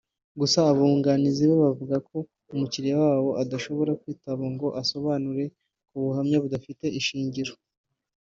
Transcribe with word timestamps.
gusa 0.39 0.57
abunganizi 0.71 1.43
be 1.49 1.55
bavuze 1.63 1.95
ko 2.07 2.17
umukiliya 2.53 2.95
wabo 3.05 3.29
adashobora 3.41 3.91
kwitaba 4.01 4.43
ngo 4.53 4.67
asobanure 4.81 5.43
ku 5.87 5.95
buhamya 6.03 6.37
budafite 6.43 6.85
ishingiro 6.99 7.53